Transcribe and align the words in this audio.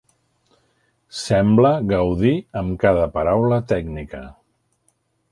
Sembla 1.17 1.73
gaudir 1.91 2.33
amb 2.61 2.79
cada 2.85 3.03
paraula 3.19 3.59
tècnica. 3.73 4.23